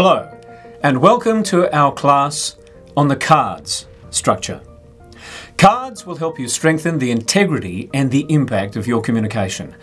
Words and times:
Hello, 0.00 0.30
and 0.80 0.98
welcome 1.00 1.42
to 1.42 1.68
our 1.76 1.92
class 1.92 2.54
on 2.96 3.08
the 3.08 3.16
cards 3.16 3.88
structure. 4.10 4.60
Cards 5.56 6.06
will 6.06 6.14
help 6.14 6.38
you 6.38 6.46
strengthen 6.46 7.00
the 7.00 7.10
integrity 7.10 7.90
and 7.92 8.08
the 8.08 8.24
impact 8.28 8.76
of 8.76 8.86
your 8.86 9.02
communication. 9.02 9.74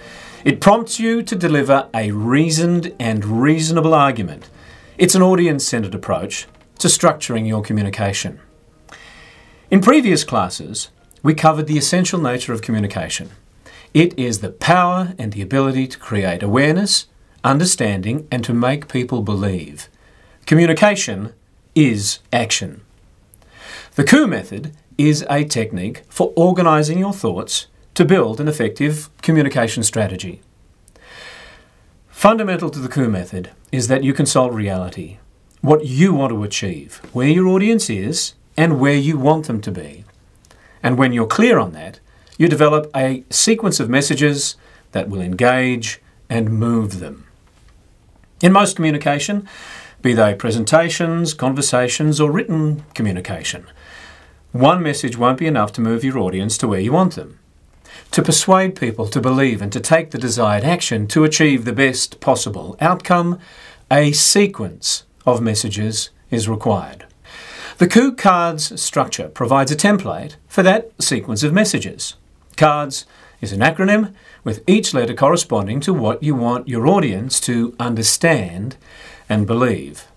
It 0.46 0.62
prompts 0.62 1.02
you 1.02 1.22
to 1.24 1.36
deliver 1.36 1.90
a 1.94 2.12
reasoned 2.12 2.96
and 2.98 3.26
reasonable 3.26 3.94
argument. 3.94 4.50
It's 4.98 5.16
an 5.16 5.22
audience 5.22 5.68
centered 5.68 5.94
approach 5.94 6.48
to 6.80 6.88
structuring 6.88 7.46
your 7.46 7.62
communication. 7.62 8.40
In 9.70 9.82
previous 9.82 10.24
classes, 10.24 10.92
we 11.24 11.34
covered 11.34 11.68
the 11.68 11.78
essential 11.78 12.22
nature 12.22 12.54
of 12.54 12.62
communication. 12.62 13.32
It 13.94 14.18
is 14.18 14.40
the 14.40 14.52
power 14.52 15.14
and 15.18 15.34
the 15.34 15.42
ability 15.42 15.88
to 15.88 16.00
create 16.00 16.42
awareness, 16.42 17.08
understanding, 17.44 18.30
and 18.32 18.46
to 18.46 18.54
make 18.54 18.88
people 18.88 19.22
believe. 19.22 19.90
Communication 20.46 21.34
is 21.74 22.20
action. 22.32 22.82
The 23.96 24.04
KOO 24.04 24.28
method 24.28 24.76
is 24.96 25.26
a 25.28 25.44
technique 25.44 26.04
for 26.08 26.34
organising 26.36 27.00
your 27.00 27.14
thoughts 27.14 27.66
to 27.96 28.06
build 28.06 28.40
an 28.40 28.48
effective 28.48 29.10
communication 29.24 29.82
strategy. 29.82 30.42
Fundamental 32.10 32.70
to 32.70 32.78
the 32.78 32.90
KOO 32.90 33.10
method 33.10 33.50
is 33.72 33.88
that 33.88 34.04
you 34.04 34.14
consult 34.14 34.54
reality, 34.54 35.18
what 35.62 35.88
you 35.88 36.14
want 36.14 36.32
to 36.32 36.44
achieve, 36.44 37.02
where 37.12 37.28
your 37.28 37.48
audience 37.48 37.90
is, 37.90 38.36
and 38.56 38.80
where 38.80 38.94
you 38.94 39.18
want 39.18 39.48
them 39.48 39.62
to 39.62 39.72
be. 39.72 40.04
And 40.84 40.96
when 40.96 41.12
you're 41.12 41.26
clear 41.26 41.58
on 41.58 41.72
that, 41.72 42.00
you 42.38 42.48
develop 42.48 42.92
a 42.96 43.24
sequence 43.32 43.80
of 43.80 43.90
messages 43.90 44.58
that 44.92 45.10
will 45.10 45.22
engage 45.22 46.02
and 46.30 46.60
move 46.60 47.00
them. 47.00 47.26
In 48.42 48.52
most 48.52 48.76
communication, 48.76 49.48
be 50.06 50.14
they 50.14 50.36
presentations, 50.36 51.34
conversations, 51.34 52.22
or 52.22 52.32
written 52.32 52.86
communication. 52.94 53.66
One 54.52 54.84
message 54.84 55.18
won't 55.18 55.40
be 55.40 55.48
enough 55.48 55.72
to 55.74 55.82
move 55.82 56.04
your 56.04 56.20
audience 56.20 56.60
to 56.60 56.68
where 56.68 56.80
you 56.80 56.92
want 56.92 57.16
them. 57.16 57.40
To 58.12 58.22
persuade 58.22 58.76
people 58.76 59.08
to 59.08 59.20
believe 59.20 59.64
and 59.64 59.74
to 59.74 59.80
take 59.80 60.12
the 60.12 60.20
desired 60.20 60.64
action 60.64 61.08
to 61.08 61.24
achieve 61.24 61.66
the 61.66 61.74
best 61.74 62.20
possible 62.20 62.78
outcome, 62.80 63.40
a 63.90 64.12
sequence 64.12 65.06
of 65.26 65.42
messages 65.42 66.12
is 66.30 66.48
required. 66.48 67.08
The 67.80 67.88
KOO 67.88 68.14
Cards 68.14 68.80
structure 68.80 69.28
provides 69.28 69.72
a 69.72 69.76
template 69.76 70.36
for 70.48 70.62
that 70.62 70.92
sequence 71.02 71.42
of 71.42 71.52
messages. 71.52 72.14
Cards 72.58 73.08
is 73.42 73.52
an 73.52 73.60
acronym 73.60 74.14
with 74.44 74.64
each 74.68 74.94
letter 74.94 75.14
corresponding 75.14 75.80
to 75.82 75.94
what 75.94 76.22
you 76.24 76.36
want 76.36 76.68
your 76.68 76.88
audience 76.88 77.40
to 77.42 77.76
understand 77.80 78.78
and 79.30 79.48
believe. 79.48 80.08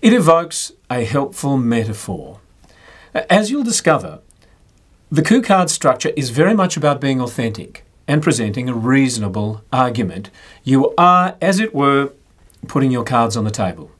It 0.00 0.12
evokes 0.12 0.72
a 0.90 1.04
helpful 1.04 1.56
metaphor. 1.56 2.40
As 3.14 3.50
you'll 3.50 3.64
discover, 3.64 4.20
the 5.10 5.22
KOO 5.22 5.42
card 5.42 5.70
structure 5.70 6.12
is 6.16 6.30
very 6.30 6.54
much 6.54 6.76
about 6.76 7.00
being 7.00 7.20
authentic 7.20 7.84
and 8.06 8.22
presenting 8.22 8.68
a 8.68 8.74
reasonable 8.74 9.64
argument. 9.72 10.30
You 10.64 10.94
are, 10.96 11.36
as 11.40 11.58
it 11.58 11.74
were, 11.74 12.12
putting 12.66 12.90
your 12.90 13.04
cards 13.04 13.36
on 13.36 13.44
the 13.44 13.50
table. 13.50 13.90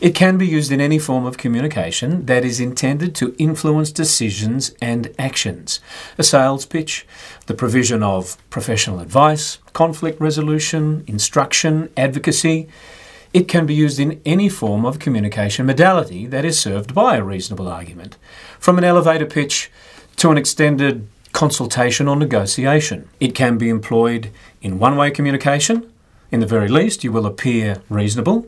It 0.00 0.14
can 0.14 0.38
be 0.38 0.46
used 0.46 0.72
in 0.72 0.80
any 0.80 0.98
form 0.98 1.26
of 1.26 1.38
communication 1.38 2.26
that 2.26 2.44
is 2.44 2.60
intended 2.60 3.14
to 3.16 3.34
influence 3.38 3.92
decisions 3.92 4.74
and 4.80 5.14
actions. 5.18 5.80
A 6.18 6.24
sales 6.24 6.66
pitch, 6.66 7.06
the 7.46 7.54
provision 7.54 8.02
of 8.02 8.36
professional 8.50 9.00
advice, 9.00 9.58
conflict 9.72 10.20
resolution, 10.20 11.04
instruction, 11.06 11.88
advocacy. 11.96 12.68
It 13.32 13.48
can 13.48 13.64
be 13.64 13.74
used 13.74 14.00
in 14.00 14.20
any 14.26 14.48
form 14.48 14.84
of 14.84 14.98
communication 14.98 15.66
modality 15.66 16.26
that 16.26 16.44
is 16.44 16.58
served 16.58 16.94
by 16.94 17.16
a 17.16 17.24
reasonable 17.24 17.68
argument, 17.68 18.16
from 18.58 18.78
an 18.78 18.84
elevator 18.84 19.26
pitch 19.26 19.70
to 20.16 20.30
an 20.30 20.38
extended 20.38 21.08
consultation 21.32 22.08
or 22.08 22.16
negotiation. 22.16 23.08
It 23.20 23.34
can 23.34 23.56
be 23.56 23.68
employed 23.68 24.30
in 24.60 24.78
one 24.78 24.96
way 24.96 25.10
communication. 25.10 25.90
In 26.30 26.40
the 26.40 26.46
very 26.46 26.68
least, 26.68 27.04
you 27.04 27.12
will 27.12 27.26
appear 27.26 27.82
reasonable. 27.88 28.46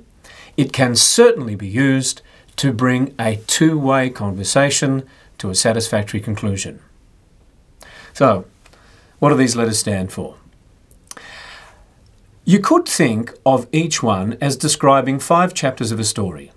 It 0.56 0.72
can 0.72 0.96
certainly 0.96 1.54
be 1.54 1.68
used 1.68 2.22
to 2.56 2.72
bring 2.72 3.14
a 3.18 3.36
two 3.46 3.78
way 3.78 4.10
conversation 4.10 5.04
to 5.38 5.50
a 5.50 5.54
satisfactory 5.54 6.20
conclusion. 6.20 6.80
So, 8.12 8.44
what 9.18 9.30
do 9.30 9.36
these 9.36 9.56
letters 9.56 9.78
stand 9.78 10.12
for? 10.12 10.36
You 12.44 12.60
could 12.60 12.86
think 12.86 13.32
of 13.44 13.66
each 13.72 14.02
one 14.02 14.36
as 14.40 14.56
describing 14.56 15.18
five 15.18 15.54
chapters 15.54 15.90
of 15.90 15.98
a 15.98 16.04
story. 16.04 16.52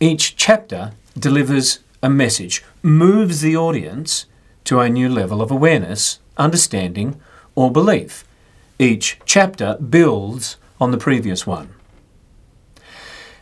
Each 0.00 0.36
chapter 0.36 0.92
delivers 1.16 1.78
a 2.02 2.10
message, 2.10 2.62
moves 2.82 3.40
the 3.40 3.56
audience 3.56 4.26
to 4.64 4.80
a 4.80 4.88
new 4.88 5.08
level 5.08 5.42
of 5.42 5.50
awareness, 5.50 6.20
understanding, 6.36 7.20
or 7.54 7.70
belief. 7.70 8.24
Each 8.78 9.18
chapter 9.24 9.76
builds 9.76 10.56
on 10.80 10.92
the 10.92 10.98
previous 10.98 11.46
one. 11.46 11.74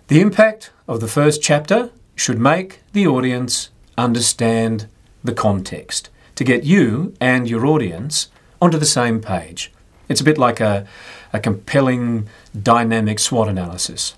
The 0.09 0.21
impact 0.21 0.71
of 0.87 1.01
the 1.01 1.09
first 1.09 1.43
chapter 1.43 1.91
should 2.15 2.39
make 2.39 2.81
the 2.93 3.09
audience 3.09 3.71
understand 3.99 4.87
the 5.25 5.33
context 5.33 6.11
to 6.37 6.45
get 6.45 6.63
you 6.63 7.15
and 7.21 7.51
your 7.51 7.67
audience 7.67 8.29
onto 8.63 8.79
the 8.79 8.87
same 8.87 9.21
page. 9.21 9.73
It's 10.09 10.21
a 10.21 10.25
bit 10.25 10.39
like 10.39 10.61
a, 10.61 10.87
a 11.33 11.41
compelling 11.41 12.29
dynamic 12.57 13.19
SWOT 13.19 13.49
analysis. 13.49 14.15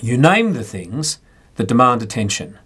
You 0.00 0.16
name 0.16 0.52
the 0.52 0.62
things 0.62 1.18
that 1.56 1.66
demand 1.66 2.02
attention. 2.02 2.56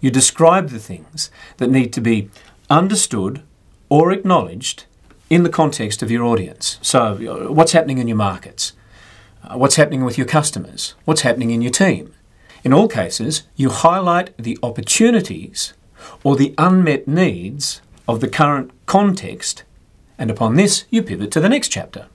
You 0.00 0.10
describe 0.10 0.70
the 0.70 0.80
things 0.80 1.30
that 1.58 1.70
need 1.70 1.92
to 1.92 2.00
be 2.00 2.30
understood 2.68 3.42
or 3.88 4.10
acknowledged 4.10 4.86
in 5.28 5.44
the 5.44 5.48
context 5.48 6.02
of 6.02 6.10
your 6.10 6.24
audience. 6.24 6.80
So, 6.82 7.00
uh, 7.00 7.52
what's 7.52 7.72
happening 7.72 7.98
in 7.98 8.08
your 8.08 8.16
markets? 8.16 8.72
Uh, 9.42 9.56
what's 9.56 9.76
happening 9.76 10.04
with 10.04 10.18
your 10.18 10.26
customers? 10.26 10.94
What's 11.04 11.22
happening 11.22 11.50
in 11.50 11.62
your 11.62 11.72
team? 11.72 12.14
In 12.62 12.72
all 12.72 12.88
cases, 12.88 13.44
you 13.56 13.70
highlight 13.70 14.36
the 14.36 14.58
opportunities 14.62 15.72
or 16.22 16.36
the 16.36 16.54
unmet 16.58 17.08
needs 17.08 17.80
of 18.06 18.20
the 18.20 18.28
current 18.28 18.70
context, 18.86 19.64
and 20.18 20.30
upon 20.30 20.56
this, 20.56 20.84
you 20.90 21.02
pivot 21.02 21.30
to 21.32 21.40
the 21.40 21.48
next 21.48 21.68
chapter. 21.68 22.06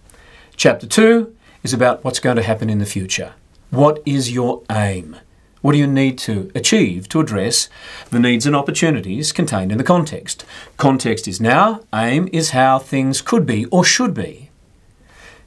Chapter 0.55 0.85
2 0.85 1.35
is 1.63 1.73
about 1.73 2.03
what's 2.03 2.19
going 2.19 2.35
to 2.35 2.43
happen 2.43 2.69
in 2.69 2.77
the 2.77 2.85
future. 2.85 3.33
What 3.71 4.01
is 4.05 4.31
your 4.31 4.61
aim? 4.69 5.17
What 5.61 5.71
do 5.71 5.79
you 5.79 5.87
need 5.87 6.19
to 6.19 6.51
achieve 6.53 7.09
to 7.09 7.19
address 7.19 7.69
the 8.11 8.19
needs 8.19 8.45
and 8.45 8.55
opportunities 8.55 9.31
contained 9.31 9.71
in 9.71 9.79
the 9.79 9.83
context? 9.83 10.45
Context 10.77 11.27
is 11.27 11.41
now, 11.41 11.81
aim 11.91 12.29
is 12.31 12.51
how 12.51 12.77
things 12.77 13.19
could 13.21 13.47
be 13.47 13.65
or 13.65 13.83
should 13.83 14.13
be. 14.13 14.51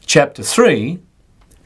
Chapter 0.04 0.42
3 0.42 0.98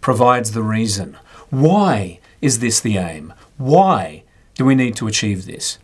provides 0.02 0.52
the 0.52 0.62
reason. 0.62 1.16
Why 1.48 2.20
is 2.42 2.58
this 2.58 2.78
the 2.80 2.98
aim? 2.98 3.32
Why 3.56 4.24
do 4.54 4.66
we 4.66 4.74
need 4.74 4.96
to 4.96 5.06
achieve 5.06 5.46
this? 5.46 5.78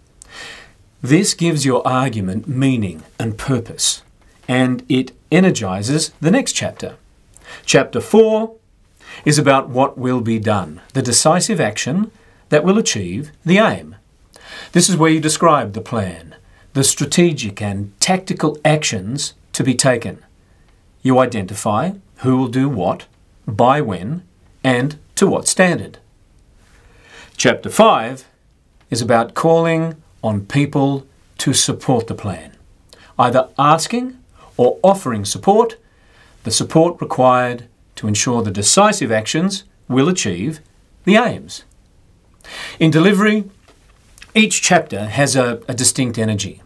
This 1.01 1.33
gives 1.33 1.65
your 1.65 1.87
argument 1.87 2.47
meaning 2.47 3.05
and 3.19 3.39
purpose, 3.39 4.03
and 4.47 4.85
it 4.89 5.13
energizes 5.31 6.11
the 6.21 6.31
next 6.31 6.53
chapter. 6.53 6.97
Chapter 7.65 8.01
4 8.01 8.55
is 9.25 9.39
about 9.39 9.69
what 9.69 9.97
will 9.97 10.21
be 10.21 10.39
done, 10.39 10.81
the 10.93 11.03
decisive 11.03 11.61
action 11.61 12.11
that 12.49 12.65
will 12.65 12.79
achieve 12.79 13.31
the 13.45 13.59
aim. 13.59 13.97
This 14.73 14.89
is 14.89 14.97
where 14.97 15.11
you 15.11 15.21
describe 15.21 15.73
the 15.73 15.81
plan, 15.81 16.35
the 16.73 16.85
strategic 16.85 17.63
and 17.63 17.99
tactical 18.01 18.59
actions 18.65 19.35
to 19.53 19.63
be 19.63 19.75
taken. 19.75 20.25
You 21.03 21.19
identify 21.19 21.93
who 22.19 22.37
will 22.37 22.49
do 22.49 22.69
what, 22.69 23.07
by 23.49 23.81
when, 23.81 24.23
and 24.63 24.99
to 25.17 25.27
what 25.27 25.49
standard. 25.49 25.99
Chapter 27.37 27.71
5 27.71 28.25
is 28.91 29.03
about 29.03 29.35
calling 29.35 30.01
on 30.23 30.47
people 30.47 31.07
to 31.39 31.53
support 31.53 32.07
the 32.07 32.15
plan, 32.15 32.53
either 33.19 33.49
asking 33.59 34.19
or 34.57 34.79
offering 34.83 35.25
support 35.25 35.77
the 36.45 36.51
support 36.51 37.01
required 37.01 37.69
to 37.97 38.07
ensure 38.07 38.43
the 38.43 38.51
decisive 38.51 39.11
actions 39.11 39.65
will 39.89 40.09
achieve 40.09 40.61
the 41.05 41.17
aims. 41.17 41.65
In 42.79 42.91
delivery, 42.91 43.45
each 44.35 44.63
chapter 44.63 45.07
has 45.07 45.37
a, 45.37 45.61
a, 45.69 45.75
distinct 45.75 46.19
energy. 46.19 46.63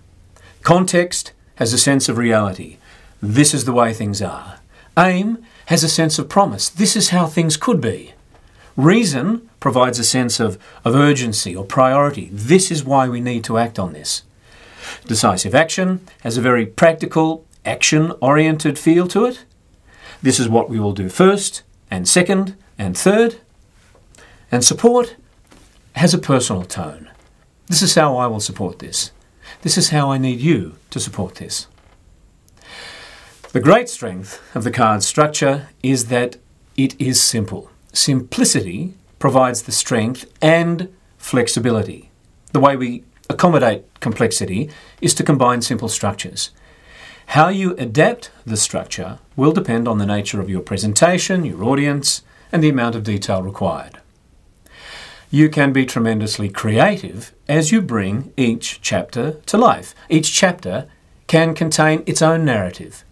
Context 0.63 1.33
has 1.57 1.73
a 1.73 1.79
sense 1.79 2.09
of 2.09 2.19
reality. 2.19 2.77
This 3.21 3.55
is 3.55 3.65
the 3.65 3.73
way 3.73 3.93
things 3.93 4.21
are. 4.21 4.59
Aim 4.99 5.45
has 5.67 5.85
a 5.85 5.89
sense 5.89 6.19
of 6.19 6.29
promise. 6.29 6.69
This 6.69 6.97
is 6.97 7.11
how 7.11 7.27
things 7.27 7.57
could 7.57 7.81
be. 7.81 8.15
Reason 8.77 9.49
provides 9.61 9.99
a 9.99 10.05
sense 10.05 10.41
of, 10.41 10.59
of 10.85 10.95
urgency 10.95 11.55
or 11.55 11.65
priority. 11.65 12.31
This 12.33 12.71
is 12.71 12.85
why 12.85 13.09
we 13.09 13.21
need 13.21 13.45
to 13.45 13.59
act 13.59 13.79
on 13.79 13.93
this. 13.93 14.23
Decisive 15.07 15.55
action 15.55 16.01
has 16.23 16.37
a 16.37 16.43
very 16.43 16.67
practical, 16.67 17.47
action 17.65 18.13
oriented 18.21 18.79
feel 18.79 19.07
to 19.09 19.25
it. 19.25 19.45
This 20.23 20.41
is 20.41 20.49
what 20.49 20.71
we 20.71 20.81
will 20.81 20.93
do 20.93 21.09
first, 21.09 21.63
and 21.91 22.09
second, 22.09 22.57
and 22.79 22.97
third. 22.97 23.37
And 24.51 24.65
support 24.65 25.17
has 25.97 26.15
a 26.15 26.19
personal 26.19 26.65
tone. 26.65 27.11
This 27.67 27.83
is 27.83 27.95
how 27.95 28.17
I 28.17 28.27
will 28.27 28.41
support 28.41 28.79
this. 28.79 29.11
This 29.63 29.79
is 29.79 29.91
how 29.91 30.11
I 30.11 30.19
need 30.19 30.41
you 30.41 30.77
to 30.91 31.01
support 31.01 31.37
this. 31.37 31.67
The 33.53 33.61
great 33.61 33.91
strength 33.91 34.41
of 34.57 34.65
the 34.65 34.71
card 34.71 35.03
structure 35.03 35.69
is 35.83 36.07
that 36.07 36.37
it 36.75 36.99
is 36.99 37.23
simple. 37.23 37.71
Simplicity 37.93 38.95
provides 39.19 39.65
the 39.65 39.73
strength 39.73 40.25
and 40.41 40.89
flexibility. 41.19 42.11
The 42.53 42.61
way 42.61 42.77
we 42.77 43.05
accommodate 43.29 43.85
complexity 44.01 44.71
is 45.03 45.13
to 45.17 45.23
combine 45.23 45.61
simple 45.61 45.91
structures. 45.91 46.51
How 47.27 47.51
you 47.51 47.77
adapt 47.77 48.31
the 48.47 48.57
structure 48.57 49.19
will 49.37 49.53
depend 49.53 49.87
on 49.87 49.99
the 49.99 50.07
nature 50.07 50.41
of 50.41 50.49
your 50.49 50.63
presentation, 50.63 51.45
your 51.45 51.63
audience, 51.63 52.23
and 52.53 52.65
the 52.65 52.71
amount 52.71 52.95
of 52.95 53.05
detail 53.05 53.43
required. 53.43 54.01
You 55.31 55.51
can 55.51 55.75
be 55.75 55.85
tremendously 55.85 56.49
creative 56.49 57.35
as 57.51 57.71
you 57.71 57.83
bring 57.83 58.33
each 58.35 58.81
chapter 58.81 59.33
to 59.45 59.59
life. 59.59 59.95
Each 60.09 60.33
chapter 60.33 60.89
can 61.27 61.55
contain 61.55 62.03
its 62.07 62.23
own 62.23 62.47
narrative, 62.47 63.05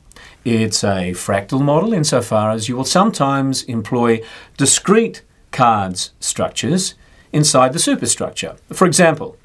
it's 0.44 0.82
a 0.82 1.12
fractal 1.12 1.60
model 1.60 1.92
insofar 1.92 2.50
as 2.50 2.68
you 2.68 2.76
will 2.76 2.84
sometimes 2.84 3.62
employ 3.64 4.22
discrete 4.56 5.22
cards 5.50 6.12
structures 6.20 6.94
inside 7.32 7.72
the 7.72 7.78
superstructure. 7.78 8.56
For 8.72 8.86
example, 8.86 9.36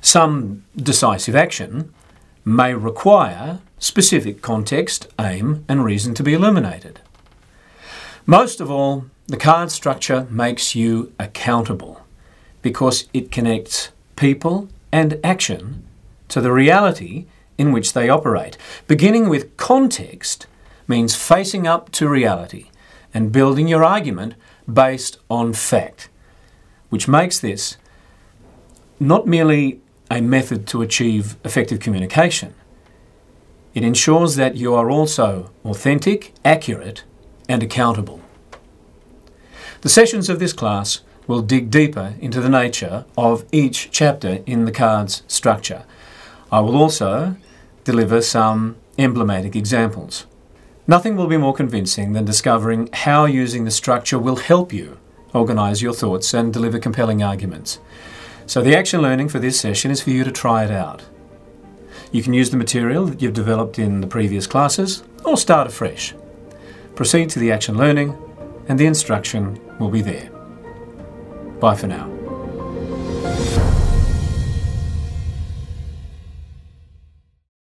some 0.00 0.64
decisive 0.76 1.36
action 1.36 1.92
may 2.44 2.74
require 2.74 3.60
specific 3.78 4.42
context, 4.42 5.08
aim, 5.18 5.64
and 5.68 5.84
reason 5.84 6.14
to 6.14 6.22
be 6.22 6.34
illuminated. 6.34 7.00
Most 8.26 8.60
of 8.60 8.70
all, 8.70 9.06
the 9.26 9.36
card 9.36 9.70
structure 9.70 10.26
makes 10.30 10.74
you 10.74 11.12
accountable 11.18 12.00
because 12.60 13.08
it 13.12 13.32
connects 13.32 13.90
people 14.16 14.68
and 14.92 15.18
action 15.24 15.84
to 16.28 16.40
the 16.40 16.52
reality 16.52 17.26
in 17.58 17.72
which 17.72 17.92
they 17.92 18.08
operate. 18.08 18.56
Beginning 18.86 19.28
with 19.28 19.56
context 19.56 20.46
means 20.88 21.14
facing 21.14 21.66
up 21.66 21.90
to 21.92 22.08
reality 22.08 22.70
and 23.14 23.32
building 23.32 23.68
your 23.68 23.84
argument 23.84 24.34
based 24.72 25.18
on 25.30 25.52
fact, 25.52 26.08
which 26.88 27.08
makes 27.08 27.38
this 27.38 27.76
not 28.98 29.26
merely 29.26 29.80
a 30.10 30.20
method 30.20 30.66
to 30.68 30.82
achieve 30.82 31.36
effective 31.44 31.80
communication, 31.80 32.54
it 33.74 33.82
ensures 33.82 34.36
that 34.36 34.56
you 34.56 34.74
are 34.74 34.90
also 34.90 35.50
authentic, 35.64 36.34
accurate, 36.44 37.04
and 37.48 37.62
accountable. 37.62 38.20
The 39.80 39.88
sessions 39.88 40.28
of 40.28 40.38
this 40.38 40.52
class 40.52 41.00
will 41.26 41.42
dig 41.42 41.70
deeper 41.70 42.14
into 42.20 42.40
the 42.40 42.48
nature 42.48 43.04
of 43.16 43.44
each 43.52 43.90
chapter 43.90 44.42
in 44.46 44.64
the 44.64 44.72
card's 44.72 45.22
structure. 45.26 45.84
I 46.52 46.60
will 46.60 46.76
also 46.76 47.34
deliver 47.84 48.20
some 48.20 48.76
emblematic 48.98 49.56
examples. 49.56 50.26
Nothing 50.86 51.16
will 51.16 51.26
be 51.26 51.38
more 51.38 51.54
convincing 51.54 52.12
than 52.12 52.26
discovering 52.26 52.90
how 52.92 53.24
using 53.24 53.64
the 53.64 53.70
structure 53.70 54.18
will 54.18 54.36
help 54.36 54.70
you 54.70 54.98
organise 55.32 55.80
your 55.80 55.94
thoughts 55.94 56.34
and 56.34 56.52
deliver 56.52 56.78
compelling 56.78 57.22
arguments. 57.22 57.78
So, 58.44 58.60
the 58.60 58.76
action 58.76 59.00
learning 59.00 59.30
for 59.30 59.38
this 59.38 59.58
session 59.58 59.90
is 59.90 60.02
for 60.02 60.10
you 60.10 60.24
to 60.24 60.30
try 60.30 60.64
it 60.64 60.70
out. 60.70 61.02
You 62.10 62.22
can 62.22 62.34
use 62.34 62.50
the 62.50 62.58
material 62.58 63.06
that 63.06 63.22
you've 63.22 63.32
developed 63.32 63.78
in 63.78 64.02
the 64.02 64.06
previous 64.06 64.46
classes 64.46 65.04
or 65.24 65.38
start 65.38 65.68
afresh. 65.68 66.14
Proceed 66.94 67.30
to 67.30 67.38
the 67.38 67.50
action 67.50 67.78
learning, 67.78 68.14
and 68.68 68.78
the 68.78 68.86
instruction 68.86 69.58
will 69.78 69.88
be 69.88 70.02
there. 70.02 70.28
Bye 71.60 71.76
for 71.76 71.86
now. 71.86 72.21